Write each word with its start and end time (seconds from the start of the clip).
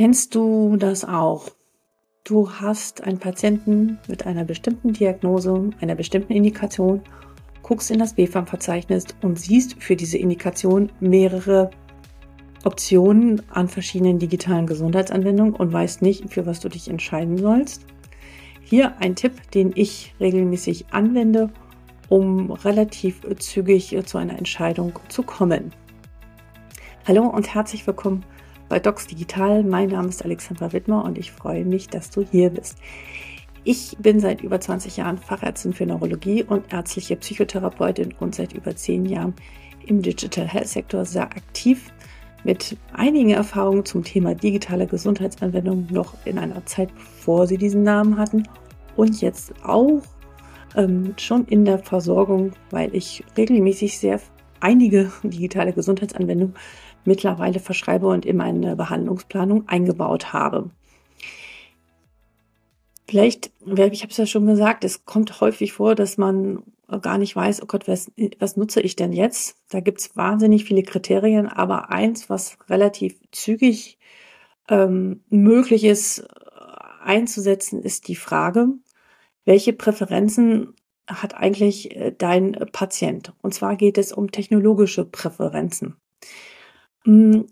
Kennst 0.00 0.34
du 0.34 0.78
das 0.78 1.04
auch? 1.04 1.50
Du 2.24 2.50
hast 2.50 3.04
einen 3.04 3.18
Patienten 3.18 3.98
mit 4.08 4.24
einer 4.24 4.46
bestimmten 4.46 4.94
Diagnose, 4.94 5.72
einer 5.82 5.94
bestimmten 5.94 6.32
Indikation, 6.32 7.02
guckst 7.60 7.90
in 7.90 7.98
das 7.98 8.14
BFAM-Verzeichnis 8.14 9.08
und 9.20 9.38
siehst 9.38 9.74
für 9.82 9.96
diese 9.96 10.16
Indikation 10.16 10.90
mehrere 11.00 11.70
Optionen 12.64 13.42
an 13.50 13.68
verschiedenen 13.68 14.18
digitalen 14.18 14.66
Gesundheitsanwendungen 14.66 15.54
und 15.54 15.70
weißt 15.70 16.00
nicht, 16.00 16.32
für 16.32 16.46
was 16.46 16.60
du 16.60 16.70
dich 16.70 16.88
entscheiden 16.88 17.36
sollst. 17.36 17.84
Hier 18.62 18.96
ein 19.00 19.16
Tipp, 19.16 19.50
den 19.50 19.72
ich 19.74 20.14
regelmäßig 20.18 20.86
anwende, 20.92 21.50
um 22.08 22.52
relativ 22.52 23.20
zügig 23.38 23.94
zu 24.06 24.16
einer 24.16 24.38
Entscheidung 24.38 24.98
zu 25.10 25.22
kommen. 25.22 25.74
Hallo 27.06 27.26
und 27.26 27.52
herzlich 27.54 27.86
willkommen 27.86 28.24
bei 28.70 28.78
Docs 28.78 29.08
Digital. 29.08 29.62
Mein 29.64 29.90
Name 29.90 30.08
ist 30.08 30.24
Alexandra 30.24 30.72
Wittmer 30.72 31.04
und 31.04 31.18
ich 31.18 31.32
freue 31.32 31.66
mich, 31.66 31.88
dass 31.88 32.08
du 32.08 32.22
hier 32.22 32.48
bist. 32.48 32.78
Ich 33.64 33.96
bin 33.98 34.20
seit 34.20 34.40
über 34.40 34.58
20 34.58 34.96
Jahren 34.96 35.18
Fachärztin 35.18 35.74
für 35.74 35.84
Neurologie 35.84 36.44
und 36.44 36.72
ärztliche 36.72 37.16
Psychotherapeutin 37.16 38.14
und 38.18 38.34
seit 38.34 38.54
über 38.54 38.74
10 38.74 39.04
Jahren 39.04 39.34
im 39.84 40.00
Digital 40.00 40.46
Health 40.46 40.68
Sektor 40.68 41.04
sehr 41.04 41.24
aktiv 41.24 41.92
mit 42.44 42.78
einigen 42.94 43.30
Erfahrungen 43.30 43.84
zum 43.84 44.02
Thema 44.02 44.34
digitale 44.34 44.86
Gesundheitsanwendung 44.86 45.88
noch 45.90 46.14
in 46.24 46.38
einer 46.38 46.64
Zeit, 46.64 46.94
bevor 46.94 47.46
sie 47.46 47.58
diesen 47.58 47.82
Namen 47.82 48.16
hatten 48.16 48.44
und 48.96 49.20
jetzt 49.20 49.52
auch 49.64 50.00
ähm, 50.76 51.14
schon 51.18 51.44
in 51.46 51.64
der 51.64 51.80
Versorgung, 51.80 52.52
weil 52.70 52.94
ich 52.94 53.24
regelmäßig 53.36 53.98
sehr 53.98 54.20
einige 54.60 55.10
digitale 55.24 55.72
Gesundheitsanwendungen 55.72 56.54
mittlerweile 57.04 57.60
verschreibe 57.60 58.06
und 58.06 58.26
in 58.26 58.36
meine 58.36 58.76
Behandlungsplanung 58.76 59.68
eingebaut 59.68 60.32
habe. 60.32 60.70
Vielleicht, 63.08 63.50
ich 63.66 64.02
habe 64.02 64.10
es 64.10 64.16
ja 64.16 64.26
schon 64.26 64.46
gesagt, 64.46 64.84
es 64.84 65.04
kommt 65.04 65.40
häufig 65.40 65.72
vor, 65.72 65.94
dass 65.94 66.16
man 66.16 66.62
gar 67.02 67.18
nicht 67.18 67.34
weiß, 67.34 67.62
oh 67.62 67.66
Gott, 67.66 67.88
was, 67.88 68.10
was 68.38 68.56
nutze 68.56 68.80
ich 68.80 68.96
denn 68.96 69.12
jetzt? 69.12 69.56
Da 69.68 69.80
gibt 69.80 70.00
es 70.00 70.16
wahnsinnig 70.16 70.64
viele 70.64 70.82
Kriterien, 70.82 71.46
aber 71.46 71.90
eins, 71.90 72.30
was 72.30 72.56
relativ 72.68 73.16
zügig 73.32 73.98
ähm, 74.68 75.22
möglich 75.28 75.84
ist 75.84 76.26
einzusetzen, 77.02 77.82
ist 77.82 78.08
die 78.08 78.16
Frage, 78.16 78.68
welche 79.44 79.72
Präferenzen 79.72 80.74
hat 81.06 81.34
eigentlich 81.34 81.96
äh, 81.96 82.14
dein 82.16 82.52
Patient? 82.72 83.32
Und 83.42 83.54
zwar 83.54 83.76
geht 83.76 83.98
es 83.98 84.12
um 84.12 84.30
technologische 84.30 85.04
Präferenzen. 85.04 85.96
Hm, 87.04 87.46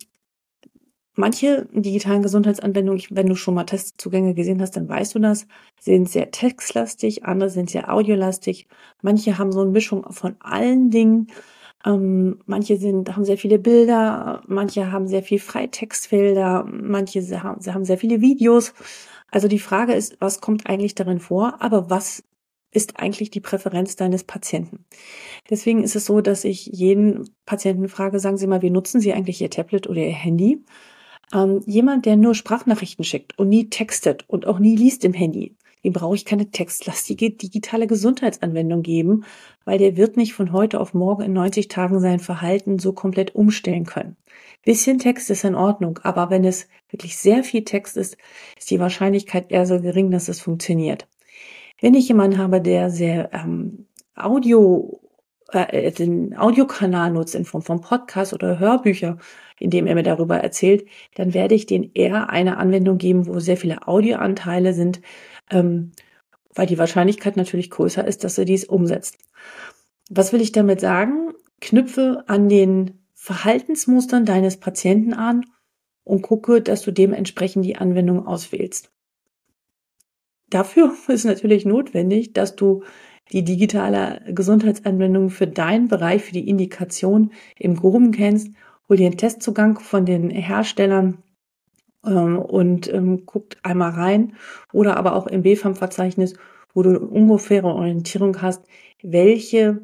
manche 1.17 1.67
digitalen 1.73 2.23
Gesundheitsanwendungen, 2.23 3.03
wenn 3.11 3.27
du 3.27 3.35
schon 3.35 3.55
mal 3.55 3.65
Testzugänge 3.65 4.35
gesehen 4.35 4.61
hast, 4.61 4.77
dann 4.77 4.89
weißt 4.89 5.15
du 5.15 5.19
das, 5.19 5.47
sind 5.81 6.09
sehr 6.09 6.31
textlastig, 6.31 7.25
andere 7.25 7.51
sind 7.51 7.71
sehr 7.71 7.93
audiolastig. 7.93 8.69
Manche 9.03 9.39
haben 9.39 9.53
so 9.53 9.61
eine 9.63 9.71
Mischung 9.71 10.05
von 10.13 10.37
allen 10.41 10.91
Dingen. 10.91 11.29
Ähm, 11.87 12.41
manche 12.47 12.77
sind, 12.77 13.15
haben 13.17 13.25
sehr 13.25 13.39
viele 13.39 13.59
Bilder, 13.59 14.43
manche 14.49 14.93
haben 14.93 15.09
sehr 15.09 15.23
viel 15.23 15.39
Freitextfelder, 15.41 16.65
manche 16.71 17.23
haben, 17.43 17.65
haben 17.75 17.85
sehr 17.85 17.99
viele 17.99 18.21
Videos. 18.21 18.75
Also 19.31 19.49
die 19.49 19.59
Frage 19.61 19.95
ist, 19.95 20.17
was 20.21 20.41
kommt 20.41 20.69
eigentlich 20.69 20.95
darin 20.95 21.21
vor, 21.21 21.61
aber 21.63 21.91
was 21.91 22.25
ist 22.71 23.01
eigentlich 23.01 23.31
die 23.31 23.41
Präferenz 23.41 23.97
deines 23.97 24.25
Patienten. 24.25 24.85
Deswegen 25.49 25.83
ist 25.83 25.97
es 25.97 26.05
so, 26.05 26.21
dass 26.21 26.45
ich 26.45 26.67
jeden 26.67 27.29
Patienten 27.47 27.89
frage, 27.89 28.21
sagen 28.21 28.37
Sie 28.37 28.47
mal, 28.47 28.63
wie 28.63 28.71
nutzen 28.71 29.01
Sie 29.01 29.13
eigentlich 29.13 29.41
Ihr 29.41 29.51
Tablet 29.51 29.89
oder 29.89 30.01
Ihr 30.01 30.13
Handy? 30.13 30.65
Ähm, 31.33 31.63
jemand, 31.67 32.07
der 32.07 32.17
nur 32.17 32.35
Sprachnachrichten 32.35 33.05
schickt 33.05 33.39
und 33.39 33.49
nie 33.49 33.69
textet 33.71 34.25
und 34.29 34.47
auch 34.47 34.59
nie 34.59 34.77
liest 34.77 35.05
im 35.05 35.13
Handy, 35.13 35.57
dem 35.85 35.93
brauche 35.93 36.15
ich 36.15 36.25
keine 36.25 36.51
textlastige 36.51 37.31
digitale 37.31 37.87
Gesundheitsanwendung 37.87 38.83
geben, 38.83 39.25
weil 39.65 39.79
der 39.79 39.97
wird 39.97 40.17
nicht 40.17 40.35
von 40.35 40.53
heute 40.53 40.81
auf 40.81 40.95
morgen 40.95 41.23
in 41.23 41.33
90 41.33 41.69
Tagen 41.69 42.01
sein 42.01 42.21
Verhalten 42.21 42.79
so 42.79 42.93
komplett 42.93 43.35
umstellen 43.35 43.85
können. 43.85 44.17
Bisschen 44.65 44.99
Text 44.99 45.31
ist 45.31 45.45
in 45.45 45.55
Ordnung, 45.55 45.99
aber 46.03 46.31
wenn 46.31 46.45
es 46.45 46.69
wirklich 46.91 47.17
sehr 47.17 47.45
viel 47.45 47.65
Text 47.65 47.97
ist, 47.97 48.17
ist 48.59 48.71
die 48.71 48.81
Wahrscheinlichkeit 48.81 49.51
eher 49.51 49.67
so 49.67 49.81
gering, 49.81 50.11
dass 50.11 50.29
es 50.29 50.41
funktioniert. 50.41 51.07
Wenn 51.81 51.95
ich 51.95 52.09
jemanden 52.09 52.39
habe, 52.39 52.61
der 52.61 52.91
sehr 52.91 53.31
ähm, 53.33 53.87
Audio, 54.17 55.01
äh, 55.53 55.93
den 55.93 56.37
Audiokanal 56.37 57.13
nutzt 57.13 57.35
in 57.35 57.45
Form 57.45 57.63
von 57.63 57.81
Podcasts 57.81 58.35
oder 58.35 58.59
Hörbücher, 58.59 59.19
in 59.61 59.71
dem 59.71 59.87
er 59.87 59.95
mir 59.95 60.03
darüber 60.03 60.39
erzählt, 60.39 60.87
dann 61.15 61.35
werde 61.35 61.55
ich 61.55 61.67
den 61.67 61.93
eher 61.95 62.31
eine 62.31 62.57
Anwendung 62.57 62.99
geben, 62.99 63.27
wo 63.27 63.39
sehr 63.39 63.57
viele 63.57 63.87
Audioanteile 63.87 64.75
sind, 64.75 65.01
ähm, 65.51 65.93
weil 66.55 66.67
die 66.67 66.79
Wahrscheinlichkeit 66.79 67.37
natürlich 67.37 67.71
größer 67.71 68.07
ist, 68.07 68.25
dass 68.25 68.39
er 68.39 68.45
dies 68.45 68.65
umsetzt. 68.65 69.19
Was 70.11 70.33
will 70.33 70.41
ich 70.41 70.53
damit 70.53 70.81
sagen? 70.81 71.33
Knüpfe 71.61 72.25
an 72.27 72.49
den 72.49 73.05
Verhaltensmustern 73.15 74.25
deines 74.25 74.59
Patienten 74.59 75.13
an 75.13 75.45
und 76.05 76.23
gucke, 76.23 76.63
dass 76.63 76.83
du 76.83 76.93
dementsprechend 76.93 77.65
die 77.65 77.77
Anwendung 77.77 78.27
auswählst. 78.27 78.91
Dafür 80.51 80.95
ist 81.09 81.25
natürlich 81.25 81.65
notwendig, 81.65 82.33
dass 82.33 82.57
du 82.57 82.83
die 83.33 83.45
digitale 83.45 84.23
Gesundheitsanwendung 84.29 85.31
für 85.31 85.47
deinen 85.47 85.89
Bereich, 85.89 86.23
für 86.23 86.33
die 86.33 86.49
Indikation 86.49 87.33
im 87.59 87.77
Groben 87.77 88.13
kennst. 88.13 88.49
Hol 88.89 88.97
dir 88.97 89.07
einen 89.07 89.19
Testzugang 89.19 89.79
von 89.79 90.07
den 90.07 90.31
Herstellern 90.31 91.23
ähm, 92.07 92.39
und 92.39 92.93
ähm, 92.93 93.27
guckt 93.27 93.59
einmal 93.63 93.91
rein 93.91 94.37
oder 94.73 94.97
aber 94.97 95.15
auch 95.15 95.27
im 95.27 95.43
BFAM-Verzeichnis, 95.43 96.35
wo 96.73 96.83
du 96.83 96.91
eine 96.91 97.01
ungefähre 97.01 97.69
Orientierung 97.69 98.41
hast, 98.41 98.65
welche, 99.03 99.83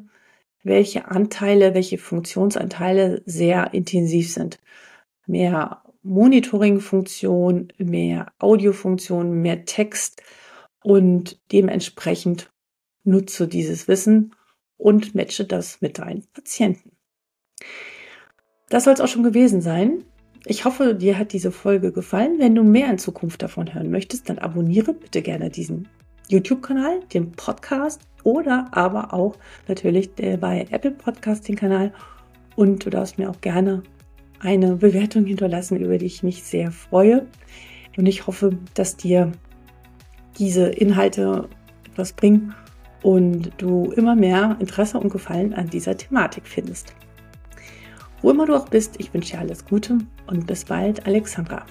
welche 0.63 1.07
Anteile, 1.09 1.75
welche 1.75 1.99
Funktionsanteile 1.99 3.21
sehr 3.25 3.73
intensiv 3.75 4.33
sind. 4.33 4.59
Mehr 5.27 5.83
Monitoring-Funktion, 6.01 7.73
mehr 7.77 8.31
Audiofunktion, 8.39 9.41
mehr 9.41 9.65
Text, 9.65 10.21
und 10.85 11.41
dementsprechend 11.51 12.51
nutze 13.03 13.47
dieses 13.47 13.87
Wissen 13.87 14.35
und 14.77 15.15
matche 15.15 15.43
das 15.43 15.81
mit 15.81 15.97
deinen 15.97 16.27
Patienten. 16.31 16.91
Das 18.69 18.83
soll 18.83 18.93
es 18.93 19.01
auch 19.01 19.07
schon 19.07 19.23
gewesen 19.23 19.61
sein. 19.61 20.03
Ich 20.45 20.63
hoffe, 20.63 20.93
dir 20.93 21.17
hat 21.17 21.33
diese 21.33 21.51
Folge 21.51 21.91
gefallen. 21.91 22.37
Wenn 22.37 22.53
du 22.53 22.63
mehr 22.63 22.87
in 22.87 22.99
Zukunft 22.99 23.41
davon 23.41 23.73
hören 23.73 23.89
möchtest, 23.89 24.29
dann 24.29 24.37
abonniere 24.37 24.93
bitte 24.93 25.23
gerne 25.23 25.49
diesen 25.49 25.87
YouTube-Kanal, 26.29 26.99
den 27.11 27.31
Podcast 27.31 28.01
oder 28.23 28.67
aber 28.69 29.11
auch 29.11 29.37
natürlich 29.67 30.11
bei 30.13 30.67
Apple 30.69 30.91
Podcast 30.91 31.47
den 31.47 31.55
Kanal. 31.55 31.93
Und 32.55 32.85
du 32.85 32.91
darfst 32.91 33.17
mir 33.17 33.31
auch 33.31 33.41
gerne 33.41 33.81
eine 34.39 34.75
Bewertung 34.75 35.25
hinterlassen, 35.25 35.79
über 35.79 35.97
die 35.97 36.05
ich 36.05 36.21
mich 36.21 36.43
sehr 36.43 36.71
freue. 36.71 37.25
Und 37.97 38.05
ich 38.05 38.27
hoffe, 38.27 38.59
dass 38.75 38.97
dir 38.97 39.31
diese 40.37 40.67
Inhalte 40.67 41.47
etwas 41.85 42.13
bringen 42.13 42.53
und 43.01 43.51
du 43.57 43.91
immer 43.91 44.15
mehr 44.15 44.57
Interesse 44.59 44.99
und 44.99 45.11
Gefallen 45.11 45.53
an 45.53 45.69
dieser 45.69 45.95
Thematik 45.95 46.47
findest. 46.47 46.93
Wo 48.21 48.31
immer 48.31 48.45
du 48.45 48.55
auch 48.55 48.69
bist, 48.69 48.95
ich 48.97 49.13
wünsche 49.13 49.33
dir 49.33 49.39
alles 49.39 49.65
Gute 49.65 49.99
und 50.27 50.47
bis 50.47 50.65
bald, 50.65 51.05
Alexandra. 51.05 51.65